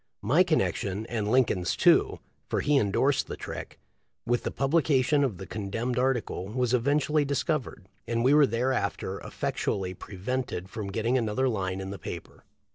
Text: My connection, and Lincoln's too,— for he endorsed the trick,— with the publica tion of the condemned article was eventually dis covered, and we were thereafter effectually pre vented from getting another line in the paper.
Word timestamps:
My 0.23 0.41
connection, 0.41 1.05
and 1.05 1.29
Lincoln's 1.29 1.75
too,— 1.75 2.17
for 2.49 2.61
he 2.61 2.75
endorsed 2.79 3.27
the 3.27 3.37
trick,— 3.37 3.77
with 4.25 4.41
the 4.41 4.49
publica 4.49 5.03
tion 5.03 5.23
of 5.23 5.37
the 5.37 5.45
condemned 5.45 5.99
article 5.99 6.47
was 6.47 6.73
eventually 6.73 7.23
dis 7.23 7.43
covered, 7.43 7.87
and 8.07 8.23
we 8.23 8.33
were 8.33 8.47
thereafter 8.47 9.19
effectually 9.19 9.93
pre 9.93 10.15
vented 10.15 10.71
from 10.71 10.91
getting 10.91 11.19
another 11.19 11.47
line 11.47 11.79
in 11.79 11.91
the 11.91 11.99
paper. 11.99 12.43